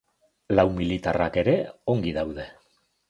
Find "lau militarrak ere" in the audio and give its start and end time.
0.59-1.55